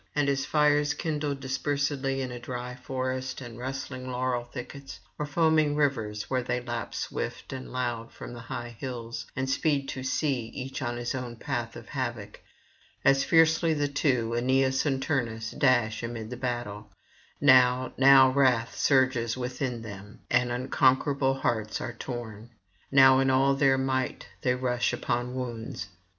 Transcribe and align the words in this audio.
And 0.15 0.27
as 0.29 0.47
fires 0.47 0.95
kindled 0.95 1.41
dispersedly 1.41 2.21
in 2.23 2.31
a 2.31 2.39
dry 2.39 2.73
forest 2.75 3.39
and 3.39 3.59
rustling 3.59 4.09
laurel 4.09 4.43
thickets, 4.45 4.99
or 5.19 5.27
foaming 5.27 5.75
rivers 5.75 6.27
where 6.27 6.41
they 6.41 6.59
leap 6.59 6.95
swift 6.95 7.53
and 7.53 7.71
loud 7.71 8.11
from 8.11 8.33
high 8.33 8.75
hills, 8.79 9.27
and 9.35 9.47
speed 9.47 9.87
to 9.89 10.01
sea 10.01 10.47
each 10.55 10.81
in 10.81 10.97
his 10.97 11.13
own 11.13 11.35
path 11.35 11.75
of 11.75 11.89
havoc; 11.89 12.41
as 13.05 13.23
fiercely 13.23 13.75
the 13.75 13.87
two, 13.87 14.35
Aeneas 14.35 14.87
and 14.87 15.03
Turnus, 15.03 15.51
dash 15.51 16.01
amid 16.01 16.31
the 16.31 16.35
battle; 16.37 16.89
now, 17.39 17.93
now 17.95 18.31
wrath 18.31 18.75
surges 18.75 19.37
within 19.37 19.83
them, 19.83 20.21
and 20.31 20.51
unconquerable 20.51 21.35
hearts 21.41 21.79
are 21.79 21.93
torn; 21.93 22.49
now 22.91 23.19
in 23.19 23.29
all 23.29 23.53
their 23.53 23.77
might 23.77 24.25
they 24.41 24.55
rush 24.55 24.93
upon 24.93 25.35
wounds. 25.35 25.89